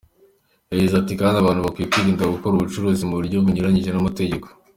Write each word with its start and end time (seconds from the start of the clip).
Yagize 0.71 0.95
kandi 0.95 1.15
ati:"Abantu 1.31 1.65
bakwiye 1.65 1.87
kwirinda 1.91 2.33
gukora 2.33 2.53
ubucuruzi 2.55 3.03
mu 3.09 3.15
buryo 3.19 3.37
bunyuranyije 3.43 3.89
n’amategeko. 3.91 4.47